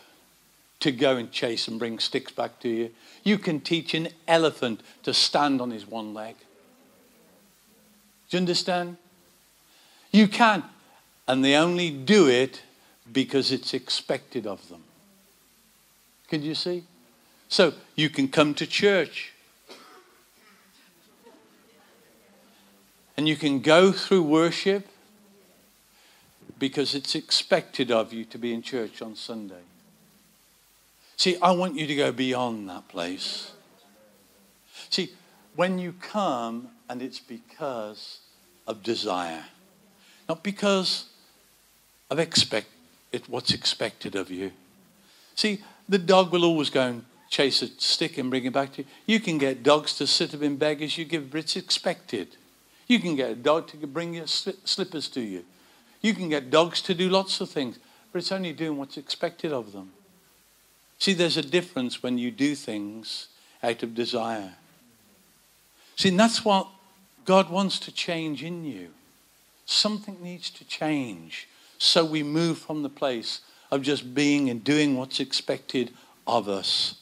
[0.80, 2.90] to go and chase and bring sticks back to you.
[3.24, 6.36] You can teach an elephant to stand on his one leg.
[8.30, 8.96] Do you understand?
[10.12, 10.62] You can.
[11.26, 12.62] And they only do it
[13.12, 14.84] because it's expected of them.
[16.28, 16.84] Can you see?
[17.48, 19.32] So you can come to church.
[23.18, 24.86] And you can go through worship
[26.56, 29.64] because it's expected of you to be in church on Sunday.
[31.16, 33.50] See, I want you to go beyond that place.
[34.88, 35.14] See,
[35.56, 38.20] when you come and it's because
[38.68, 39.46] of desire,
[40.28, 41.06] not because
[42.12, 42.68] of expect
[43.10, 44.52] it, what's expected of you.
[45.34, 48.82] See, the dog will always go and chase a stick and bring it back to
[48.82, 48.88] you.
[49.06, 52.36] You can get dogs to sit up in beggars you give, but it's expected.
[52.88, 55.44] You can get a dog to bring your slippers to you.
[56.00, 57.78] You can get dogs to do lots of things,
[58.12, 59.92] but it's only doing what's expected of them.
[60.98, 63.28] See, there's a difference when you do things
[63.62, 64.54] out of desire.
[65.96, 66.68] See, and that's what
[67.24, 68.88] God wants to change in you.
[69.66, 71.46] Something needs to change
[71.76, 75.92] so we move from the place of just being and doing what's expected
[76.26, 76.94] of us.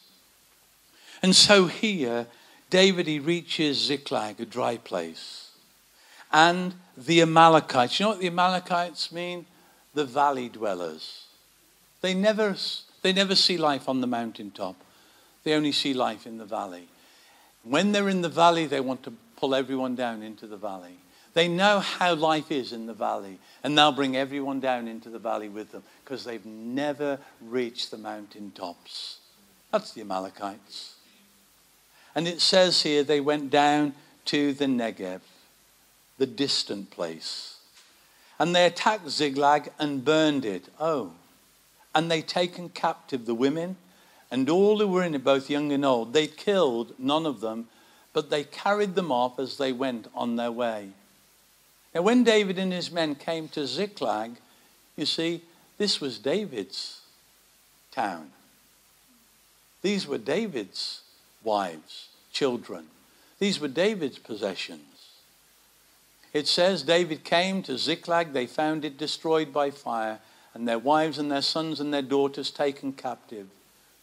[1.22, 2.26] And so here,
[2.70, 5.45] David, he reaches Ziklag, a dry place.
[6.36, 7.98] And the Amalekites.
[7.98, 9.46] You know what the Amalekites mean?
[9.94, 11.24] The valley dwellers.
[12.02, 12.54] They never
[13.00, 14.76] they never see life on the mountaintop.
[15.44, 16.88] They only see life in the valley.
[17.62, 20.98] When they're in the valley, they want to pull everyone down into the valley.
[21.34, 25.18] They know how life is in the valley, and they'll bring everyone down into the
[25.18, 29.18] valley with them because they've never reached the mountaintops.
[29.70, 30.96] That's the Amalekites.
[32.14, 33.94] And it says here they went down
[34.26, 35.20] to the Negev,
[36.18, 37.56] the distant place.
[38.38, 40.68] And they attacked Ziklag and burned it.
[40.78, 41.12] Oh,
[41.94, 43.76] and they'd taken captive the women
[44.30, 46.12] and all who were in it, both young and old.
[46.12, 47.68] They killed none of them,
[48.12, 50.90] but they carried them off as they went on their way.
[51.94, 54.32] Now, when David and his men came to Ziklag,
[54.96, 55.42] you see,
[55.78, 57.00] this was David's
[57.92, 58.30] town.
[59.82, 61.02] These were David's
[61.42, 62.86] wives, children.
[63.38, 64.95] These were David's possessions.
[66.36, 70.18] It says David came to Ziklag, they found it destroyed by fire,
[70.52, 73.46] and their wives and their sons and their daughters taken captive.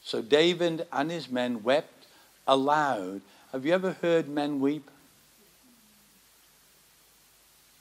[0.02, 2.08] So David and his men wept
[2.48, 3.22] aloud.
[3.52, 4.90] Have you ever heard men weep?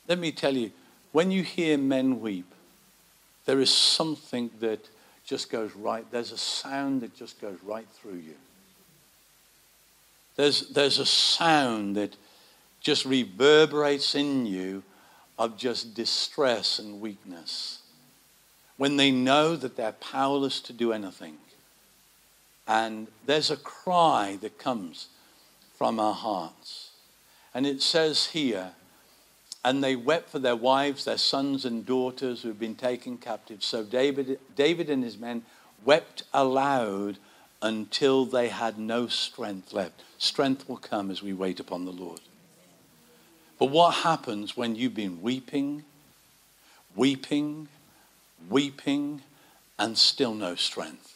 [0.07, 0.71] Let me tell you,
[1.13, 2.53] when you hear men weep,
[3.47, 4.87] there is something that
[5.25, 6.05] just goes right.
[6.11, 8.35] There's a sound that just goes right through you.
[10.37, 12.17] There's, there's a sound that
[12.83, 14.83] just reverberates in you
[15.39, 17.79] of just distress and weakness
[18.77, 21.37] when they know that they're powerless to do anything.
[22.67, 25.09] And there's a cry that comes
[25.77, 26.91] from our hearts.
[27.55, 28.73] And it says here,
[29.65, 33.63] and they wept for their wives, their sons and daughters who had been taken captive.
[33.63, 35.43] So David, David and his men
[35.85, 37.19] wept aloud
[37.61, 40.03] until they had no strength left.
[40.19, 42.21] Strength will come as we wait upon the Lord.
[43.63, 45.85] But what happens when you've been weeping,
[46.97, 47.69] weeping,
[48.51, 49.23] weeping,
[49.79, 51.15] and still no strength.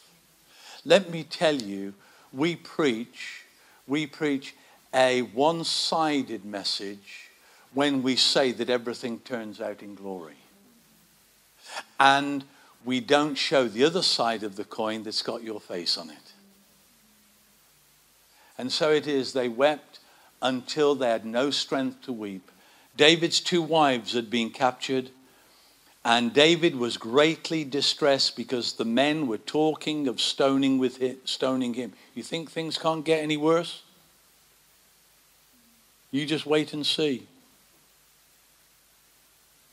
[0.85, 1.93] Let me tell you,
[2.31, 3.43] we preach,
[3.85, 4.55] we preach
[4.93, 7.31] a one sided message
[7.73, 10.37] when we say that everything turns out in glory.
[11.99, 12.45] And
[12.85, 16.31] we don't show the other side of the coin that's got your face on it.
[18.57, 19.86] And so it is, they wept
[20.41, 22.51] until they had no strength to weep.
[22.95, 25.09] David's two wives had been captured
[26.07, 31.73] and David was greatly distressed because the men were talking of stoning with him, stoning
[31.73, 31.91] him.
[32.15, 33.83] You think things can't get any worse?
[36.09, 37.27] You just wait and see.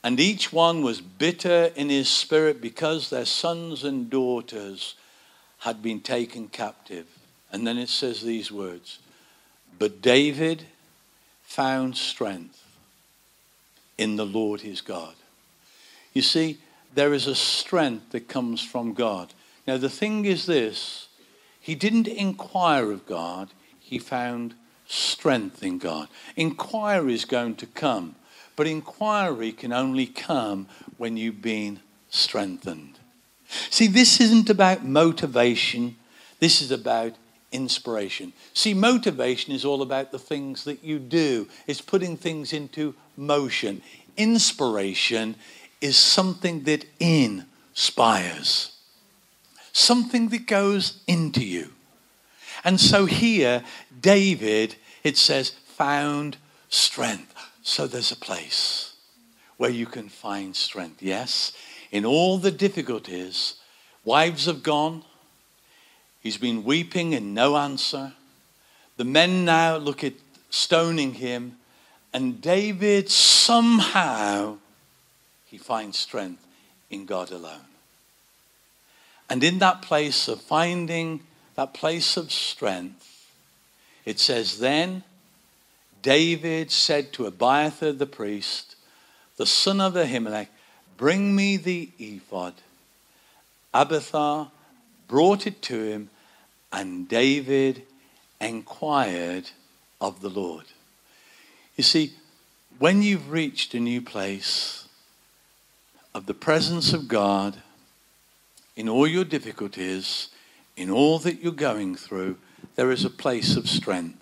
[0.03, 4.95] And each one was bitter in his spirit because their sons and daughters
[5.59, 7.07] had been taken captive.
[7.49, 8.99] And then it says these words
[9.77, 10.65] But David
[11.43, 12.63] found strength
[13.97, 15.15] in the Lord his God.
[16.13, 16.59] You see,
[16.93, 19.33] there is a strength that comes from God.
[19.67, 21.07] Now, the thing is this
[21.59, 23.49] he didn't inquire of God,
[23.79, 24.53] he found
[24.87, 26.07] strength in God.
[26.35, 28.15] Inquiry is going to come,
[28.55, 30.67] but inquiry can only come
[30.97, 32.99] when you've been strengthened.
[33.47, 35.95] See, this isn't about motivation,
[36.39, 37.13] this is about
[37.55, 38.33] inspiration.
[38.53, 43.81] See, motivation is all about the things that you do, it's putting things into motion.
[44.17, 45.35] Inspiration
[45.81, 48.71] is something that inspires,
[49.73, 51.69] something that goes into you.
[52.63, 53.63] And so here,
[53.99, 56.37] David, it says, found
[56.69, 57.33] strength.
[57.61, 58.93] So there's a place
[59.57, 61.01] where you can find strength.
[61.01, 61.51] Yes,
[61.91, 63.55] in all the difficulties,
[64.03, 65.03] wives have gone.
[66.25, 68.13] He's been weeping and no answer.
[68.97, 70.13] The men now look at
[70.49, 71.57] stoning him,
[72.11, 74.57] and David somehow
[75.45, 76.43] he finds strength
[76.89, 77.67] in God alone.
[79.29, 81.19] And in that place of finding
[81.53, 83.29] that place of strength,
[84.03, 85.03] it says, Then
[86.01, 88.75] David said to Abiathar the priest,
[89.37, 90.47] the son of Ahimelech,
[90.97, 92.55] Bring me the ephod.
[93.75, 94.49] Abiathar
[95.07, 96.09] brought it to him,
[96.75, 97.83] and David
[98.41, 99.49] inquired
[100.01, 100.65] of the Lord.
[101.77, 102.11] You see,
[102.79, 104.89] when you've reached a new place
[106.13, 107.61] of the presence of God
[108.75, 110.27] in all your difficulties,
[110.75, 112.37] in all that you're going through,
[112.75, 114.19] there is a place of strength.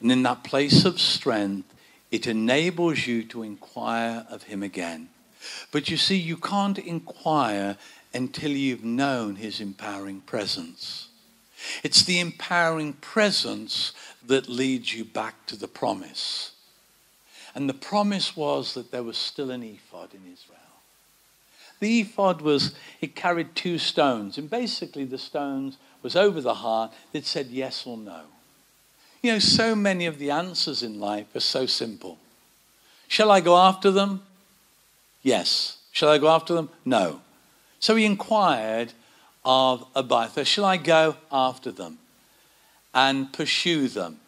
[0.00, 1.72] And in that place of strength,
[2.10, 5.10] it enables you to inquire of Him again.
[5.70, 7.76] But you see, you can't inquire
[8.12, 11.08] until you've known His empowering presence.
[11.82, 13.92] It's the empowering presence
[14.26, 16.52] that leads you back to the promise.
[17.54, 20.58] And the promise was that there was still an ephod in Israel.
[21.80, 26.92] The ephod was, it carried two stones, and basically the stones was over the heart
[27.12, 28.22] that said yes or no.
[29.22, 32.18] You know, so many of the answers in life are so simple.
[33.08, 34.22] Shall I go after them?
[35.22, 35.78] Yes.
[35.90, 36.70] Shall I go after them?
[36.84, 37.20] No.
[37.80, 38.92] So he inquired
[39.48, 41.98] of Abiathar, Shall I go after them
[42.94, 44.20] and pursue them?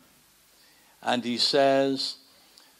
[1.03, 2.17] And he says,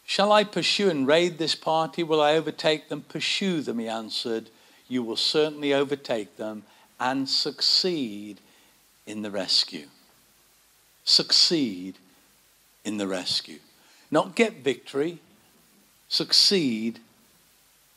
[0.05, 2.03] Shall I pursue and raid this party?
[2.03, 3.05] Will I overtake them?
[3.07, 4.49] Pursue them, he answered.
[4.89, 6.63] You will certainly overtake them
[6.99, 8.41] and succeed
[9.05, 9.87] in the rescue
[11.03, 11.95] succeed
[12.83, 13.59] in the rescue.
[14.09, 15.19] Not get victory,
[16.07, 16.99] succeed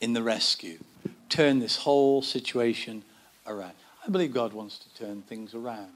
[0.00, 0.78] in the rescue.
[1.28, 3.02] Turn this whole situation
[3.46, 3.74] around.
[4.06, 5.92] I believe God wants to turn things around.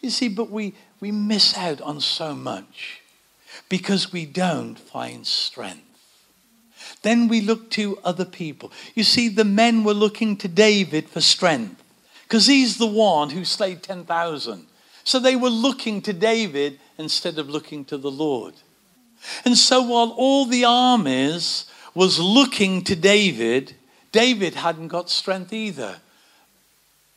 [0.00, 3.00] You see, but we, we miss out on so much
[3.68, 5.84] because we don't find strength.
[7.02, 8.72] Then we look to other people.
[8.94, 11.82] You see, the men were looking to David for strength
[12.24, 14.66] because he's the one who slayed 10,000.
[15.04, 18.54] So they were looking to David instead of looking to the Lord.
[19.44, 23.74] And so while all the armies was looking to David,
[24.12, 26.00] David hadn't got strength either.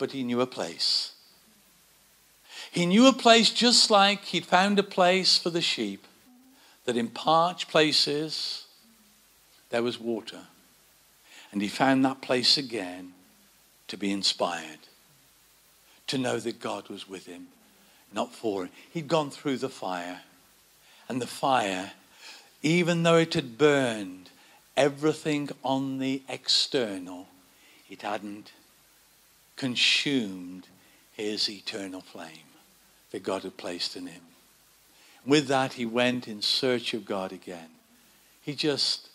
[0.04, 1.14] But he knew a place.
[2.70, 6.06] He knew a place just like he'd found a place for the sheep,
[6.84, 8.66] that in parched places
[9.70, 10.41] there was water.
[11.54, 13.14] And he found that place again
[13.88, 14.80] to be inspired,
[16.08, 17.47] to know that God was with him
[18.12, 18.72] not for him.
[18.91, 20.24] He'd gone through the fire.
[21.08, 21.93] And the fire,
[22.62, 24.32] even though it had burned
[24.76, 27.30] everything on the external,
[27.89, 28.51] it hadn't
[29.56, 30.68] consumed
[31.12, 32.49] his eternal flame
[33.12, 34.22] that God had placed in him.
[35.26, 37.70] With that, he went in search of God again.
[38.41, 39.10] He just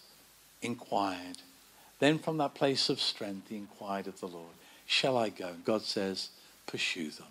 [0.63, 1.39] inquired.
[1.99, 4.55] Then, from that place of strength, he inquired of the Lord,
[4.87, 5.53] Shall I go?
[5.65, 6.31] God says,
[6.67, 7.27] Pursue them.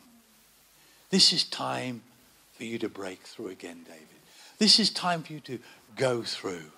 [1.09, 2.03] This is time
[2.53, 4.07] for you to break through again, David.
[4.59, 5.59] This is time for you to
[5.95, 6.71] go through.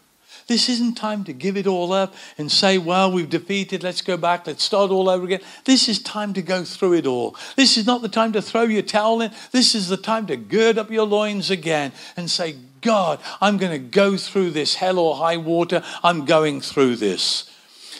[0.47, 4.17] This isn't time to give it all up and say, well, we've defeated, let's go
[4.17, 5.41] back, let's start all over again.
[5.65, 7.35] This is time to go through it all.
[7.55, 9.31] This is not the time to throw your towel in.
[9.51, 13.71] This is the time to gird up your loins again and say, God, I'm going
[13.71, 15.83] to go through this hell or high water.
[16.03, 17.49] I'm going through this.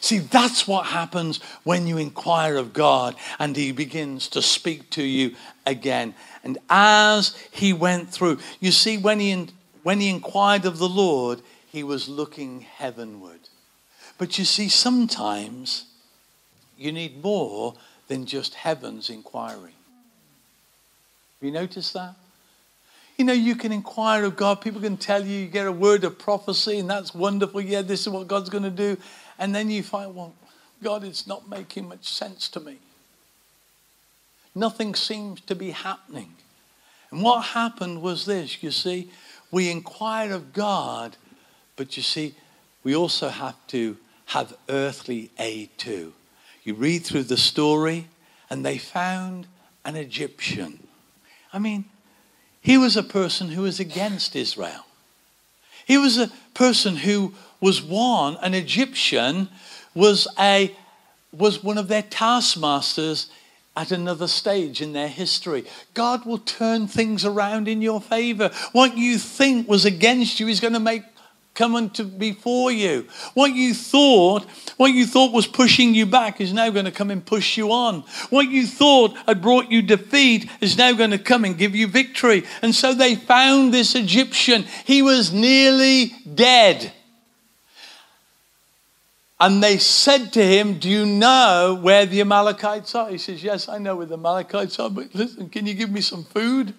[0.02, 5.04] See, that's what happens when you inquire of God and He begins to speak to
[5.04, 6.16] you again.
[6.44, 9.50] And as He went through, you see, when He,
[9.84, 13.42] when he inquired of the Lord, He was looking heavenward.
[14.18, 15.86] But you see, sometimes
[16.78, 17.76] you need more
[18.08, 19.76] than just heaven's inquiry.
[21.40, 22.16] Have you noticed that?
[23.18, 24.62] You know, you can inquire of God.
[24.62, 27.62] People can tell you, you get a word of prophecy, and that's wonderful.
[27.62, 28.98] Yeah, this is what God's going to do.
[29.38, 30.34] And then you find, well,
[30.82, 32.80] God, it's not making much sense to me.
[34.56, 36.34] Nothing seems to be happening.
[37.12, 39.12] And what happened was this you see,
[39.52, 41.18] we inquire of God,
[41.80, 42.36] but you see,
[42.84, 46.12] we also have to have earthly aid too.
[46.66, 48.10] You read through the story,
[48.50, 49.48] and they found
[49.86, 50.86] an Egyptian.
[51.54, 51.86] I mean,
[52.60, 54.86] he was a person who was against Israel.
[55.86, 59.48] He was a person who was one, an Egyptian
[59.96, 60.76] was a
[61.32, 63.30] was one of their taskmasters
[63.78, 65.64] at another stage in their history.
[65.94, 68.52] God will turn things around in your favor.
[68.74, 71.04] What you think was against you is going to make
[71.60, 73.06] come to before you.
[73.34, 74.46] What you thought,
[74.78, 77.74] what you thought was pushing you back is now going to come and push you
[77.74, 78.06] on.
[78.30, 81.88] What you thought had brought you defeat is now going to come and give you
[81.88, 82.46] victory.
[82.62, 84.64] And so they found this Egyptian.
[84.86, 86.94] He was nearly dead.
[89.38, 93.10] And they said to him, Do you know where the Amalekites are?
[93.10, 96.00] He says, Yes, I know where the Amalekites are, but listen, can you give me
[96.00, 96.74] some food?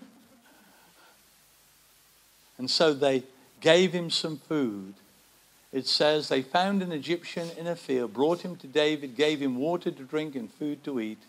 [2.57, 3.24] And so they
[3.61, 4.95] gave him some food.
[5.73, 9.57] It says they found an Egyptian in a field, brought him to David, gave him
[9.57, 11.23] water to drink and food to eat.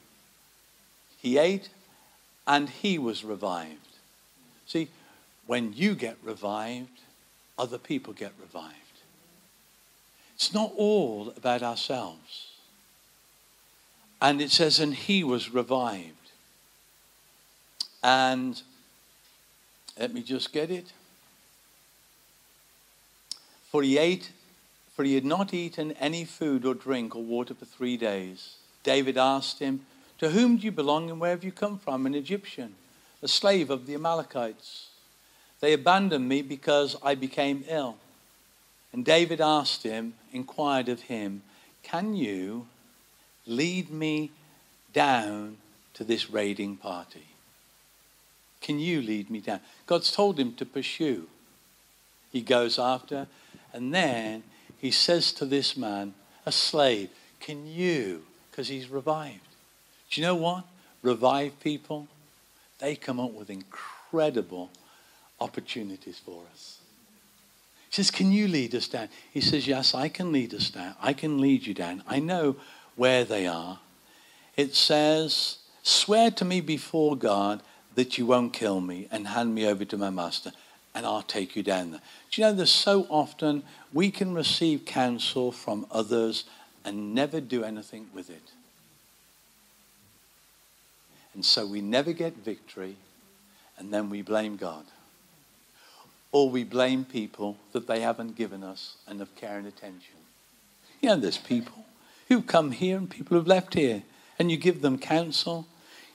[1.18, 1.70] He ate
[2.48, 3.88] and he was revived.
[4.66, 4.90] See,
[5.46, 7.02] when you get revived,
[7.58, 8.76] other people get revived.
[10.36, 12.48] It's not all about ourselves.
[14.20, 16.32] And it says, and he was revived.
[18.04, 18.60] And
[20.00, 20.94] let me just get it.
[23.72, 24.32] For he ate,
[24.94, 28.58] for he had not eaten any food or drink or water for three days.
[28.84, 29.86] David asked him,
[30.18, 32.06] To whom do you belong and where have you come from?
[32.06, 32.76] An Egyptian,
[33.22, 34.90] a slave of the Amalekites.
[35.62, 37.96] They abandoned me because I became ill.
[38.92, 41.44] And David asked him, inquired of him,
[41.82, 42.68] Can you
[43.48, 44.32] lead me
[44.92, 45.58] down
[45.94, 47.28] to this raiding party?
[48.60, 49.62] Can you lead me down?
[49.88, 51.30] God's told him to pursue.
[52.34, 53.28] He goes after,
[53.74, 54.44] and then
[54.78, 56.14] he says to this man,
[56.46, 57.10] a slave,
[57.40, 58.24] Can you?
[58.50, 59.40] Because he's revived.
[60.10, 60.66] Do you know what?
[61.02, 62.08] Revived people,
[62.80, 64.70] they come up with incredible
[65.40, 66.80] opportunities for us.
[67.90, 69.10] He says, Can you lead us down?
[69.32, 70.96] He says, Yes, I can lead us down.
[71.02, 72.04] I can lead you down.
[72.08, 72.56] I know
[72.96, 73.80] where they are.
[74.58, 77.62] It says, Swear to me before God
[77.96, 80.52] that you won't kill me and hand me over to my master
[80.94, 82.02] and I'll take you down there.
[82.32, 83.64] Do you know there's so often
[83.94, 86.46] we can receive counsel from others
[86.84, 88.52] and never do anything with it?
[91.34, 92.98] And so we never get victory
[93.78, 94.86] and then we blame God.
[96.32, 100.16] Or we blame people that they haven't given us enough care and attention.
[101.02, 101.86] You know, there's people
[102.28, 104.04] who've come here and people who've left here,
[104.40, 105.68] and you give them counsel.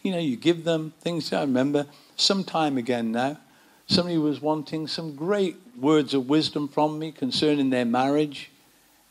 [0.03, 1.33] You know, you give them things.
[1.33, 3.39] I remember some time again now,
[3.87, 8.51] Somebody was wanting some great words of wisdom from me concerning their marriage.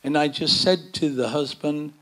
[0.04, 1.94] And I just said to the husband,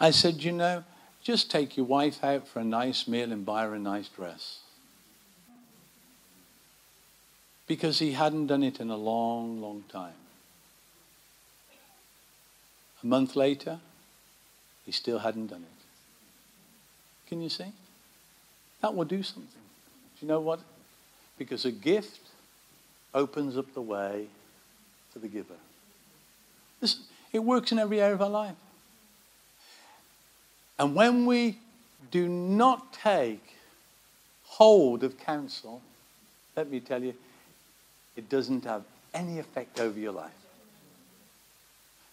[0.00, 0.84] I said, you know,
[1.22, 4.60] just take your wife out for a nice meal and buy her a nice dress.
[7.66, 10.12] Because he hadn't done it in a long, long time.
[13.02, 13.78] A month later,
[14.84, 17.28] he still hadn't done it.
[17.28, 17.72] Can you see?
[18.80, 19.44] That will do something.
[19.52, 20.60] Do you know what?
[21.38, 22.20] Because a gift
[23.14, 24.26] opens up the way
[25.12, 25.54] for the giver.
[27.32, 28.56] It works in every area of our life.
[30.78, 31.58] And when we
[32.10, 33.54] do not take
[34.44, 35.82] hold of counsel,
[36.56, 37.14] let me tell you,
[38.16, 38.82] it doesn't have
[39.14, 40.32] any effect over your life.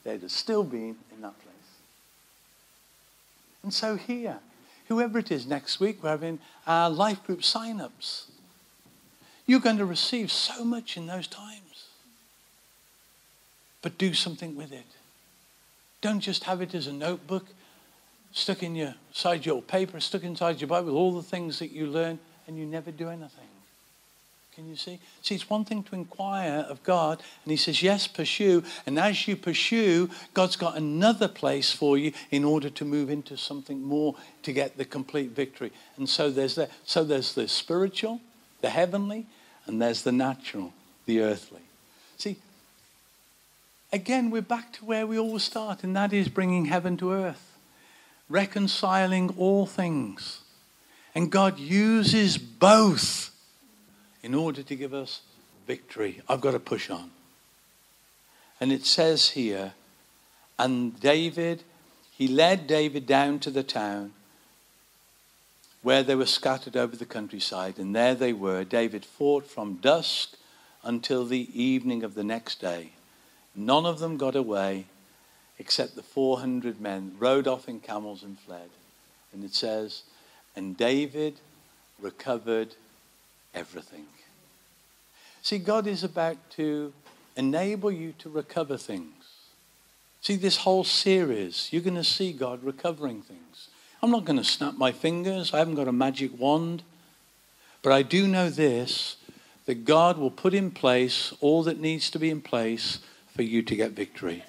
[0.04, 1.54] They'd have still been in that place.
[3.64, 4.38] And so here,
[4.88, 8.28] whoever it is next week, we're having our life group sign-ups.
[9.48, 11.86] You're going to receive so much in those times.
[13.82, 14.86] But do something with it.
[16.02, 17.46] Don't just have it as a notebook
[18.36, 21.88] stuck in your side your paper, stuck inside your Bible, all the things that you
[21.88, 23.48] learn, and you never do anything.
[24.54, 25.00] Can you see?
[25.22, 28.64] See, it's one thing to inquire of God, and He says, Yes, pursue.
[28.86, 33.36] And as you pursue, God's got another place for you in order to move into
[33.36, 35.72] something more to get the complete victory.
[35.98, 36.72] And so there's that.
[36.86, 38.22] So there's the spiritual,
[38.62, 39.28] the heavenly,
[39.68, 40.74] and there's the natural,
[41.06, 41.62] the earthly.
[42.18, 42.38] See,
[43.92, 47.58] again, we're back to where we always start, and that is bringing heaven to earth,
[48.30, 50.42] reconciling all things.
[51.14, 53.32] And God uses both
[54.22, 55.22] in order to give us
[55.66, 56.22] victory.
[56.28, 57.12] I've got to push on.
[58.60, 59.74] And it says here,
[60.58, 61.64] and David,
[62.12, 64.14] he led David down to the town
[65.86, 68.64] where they were scattered over the countryside, and there they were.
[68.64, 70.34] David fought from dusk
[70.84, 72.90] until the evening of the next day.
[73.56, 74.86] None of them got away
[75.60, 78.72] except the 400 men rode off in camels and fled.
[79.32, 80.02] And it says,
[80.56, 81.36] and David
[82.02, 82.74] recovered
[83.54, 84.08] everything.
[85.44, 86.94] See, God is about to
[87.38, 89.14] enable you to recover things.
[90.22, 93.45] See, this whole series, you're going to see God recovering things.
[94.06, 96.84] I'm not going to snap my fingers, I haven't got a magic wand.
[97.82, 99.16] But I do know this
[99.66, 103.00] that God will put in place all that needs to be in place
[103.36, 104.44] for you to get victory.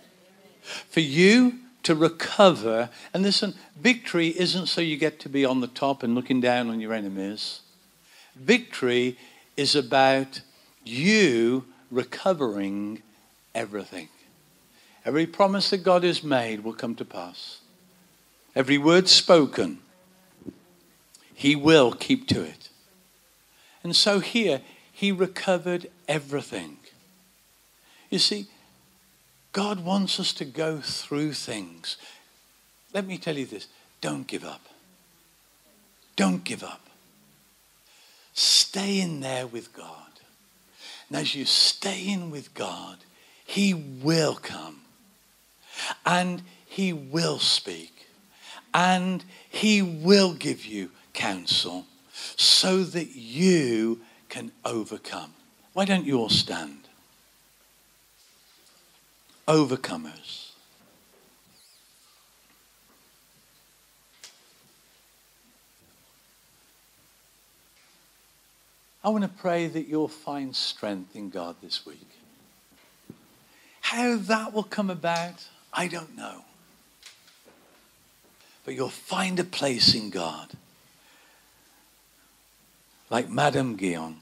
[0.60, 2.90] For you to recover.
[3.14, 6.68] And listen, victory isn't so you get to be on the top and looking down
[6.68, 7.60] on your enemies.
[8.34, 9.16] Victory
[9.56, 10.42] is about
[10.84, 13.02] you recovering
[13.54, 14.10] everything.
[15.06, 17.60] Every promise that God has made will come to pass.
[18.56, 19.80] Every word spoken,
[21.34, 22.70] He will keep to it.
[23.84, 26.78] And so here, He recovered everything.
[28.08, 28.46] You see,
[29.52, 31.98] God wants us to go through things.
[32.94, 33.68] Let me tell you this
[34.00, 34.62] don't give up.
[36.16, 36.80] Don't give up.
[38.32, 39.92] Stay in there with God.
[41.10, 42.96] And as you stay in with God,
[43.44, 44.80] He will come
[46.06, 47.95] and He will speak
[48.76, 55.32] and He will give you counsel so that you can overcome.
[55.72, 56.80] Why don't you all stand?
[59.48, 60.50] Overcomers.
[69.02, 72.10] I want to pray that you'll find strength in God this week.
[73.80, 76.45] How that will come about, I don't know.
[78.66, 80.50] But you'll find a place in God.
[83.08, 84.16] Like Madame Guyon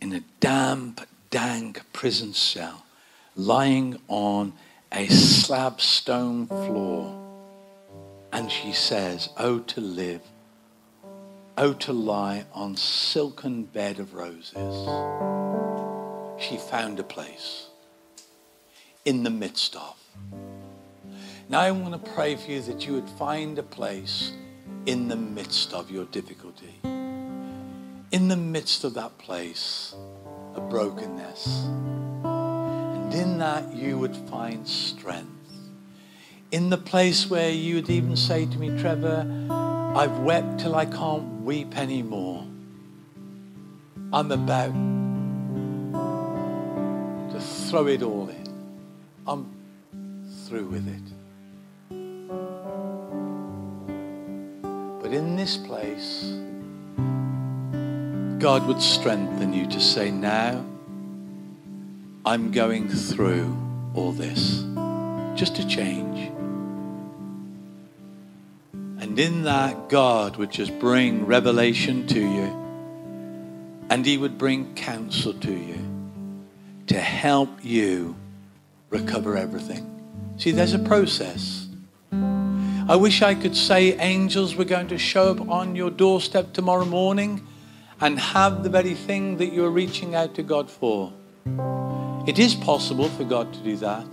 [0.00, 2.86] in a damp, dank prison cell,
[3.36, 4.54] lying on
[4.92, 7.14] a slab stone floor.
[8.32, 10.22] And she says, Oh, to live
[11.60, 14.54] Oh, to lie on silken bed of roses.
[16.40, 17.66] She found a place
[19.04, 19.96] in the midst of.
[21.50, 24.32] Now I want to pray for you that you would find a place
[24.84, 26.74] in the midst of your difficulty.
[26.84, 29.94] In the midst of that place
[30.54, 31.64] of brokenness.
[32.24, 35.30] And in that you would find strength.
[36.50, 39.26] In the place where you would even say to me, Trevor,
[39.96, 42.44] I've wept till I can't weep anymore.
[44.12, 44.74] I'm about
[47.32, 48.48] to throw it all in.
[49.26, 49.50] I'm
[50.46, 51.17] through with it.
[55.08, 56.34] But in this place,
[58.38, 60.62] God would strengthen you to say, Now
[62.26, 63.56] I'm going through
[63.94, 64.66] all this.
[65.34, 66.30] Just to change.
[69.00, 73.86] And in that, God would just bring revelation to you.
[73.88, 75.78] And He would bring counsel to you
[76.88, 78.14] to help you
[78.90, 79.86] recover everything.
[80.36, 81.57] See, there's a process.
[82.88, 86.86] I wish I could say angels were going to show up on your doorstep tomorrow
[86.86, 87.46] morning
[88.00, 91.12] and have the very thing that you're reaching out to God for.
[92.26, 94.06] It is possible for God to do that.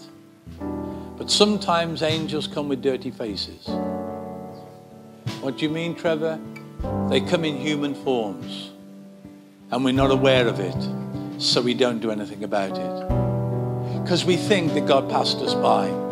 [1.17, 3.65] But sometimes angels come with dirty faces.
[5.39, 6.37] What do you mean, Trevor?
[7.09, 8.71] They come in human forms
[9.71, 14.01] and we're not aware of it, so we don't do anything about it.
[14.01, 16.04] Because we think that God passed us by.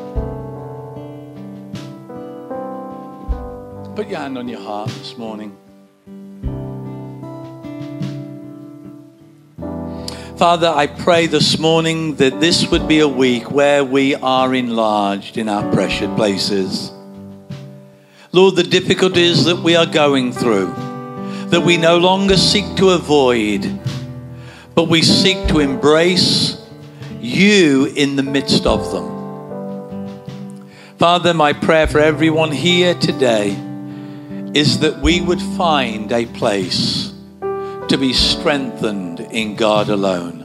[3.96, 5.56] Put your hand on your heart this morning.
[10.36, 15.38] Father, I pray this morning that this would be a week where we are enlarged
[15.38, 16.92] in our precious places.
[18.32, 20.74] Lord, the difficulties that we are going through,
[21.50, 23.80] that we no longer seek to avoid,
[24.74, 26.60] but we seek to embrace
[27.22, 30.18] you in the midst of them.
[30.98, 33.63] Father, my prayer for everyone here today
[34.54, 37.12] is that we would find a place
[37.88, 40.42] to be strengthened in God alone.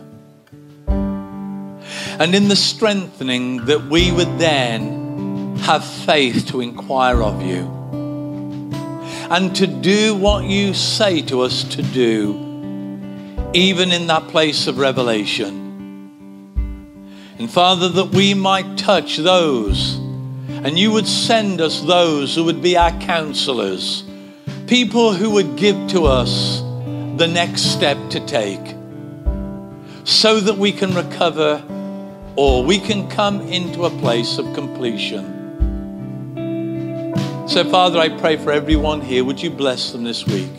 [0.87, 7.79] And in the strengthening, that we would then have faith to inquire of you
[9.31, 12.33] and to do what you say to us to do,
[13.53, 15.67] even in that place of revelation.
[17.39, 19.99] And Father, that we might touch those,
[20.65, 24.05] and you would send us those who would be our counselors,
[24.67, 26.61] people who would give to us
[27.17, 28.75] the next step to take,
[30.05, 31.63] so that we can recover
[32.37, 35.35] or we can come into a place of completion.
[37.49, 39.25] So, Father, I pray for everyone here.
[39.25, 40.53] Would you bless them this week?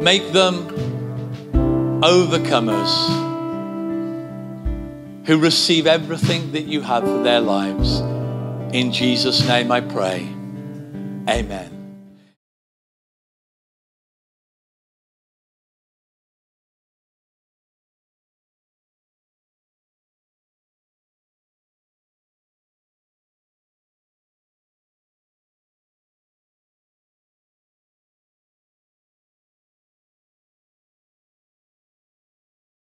[0.00, 0.68] Make them
[2.02, 3.35] overcomers
[5.26, 8.00] who receive everything that you have for their lives.
[8.74, 10.28] In Jesus' name I pray.
[11.28, 11.75] Amen.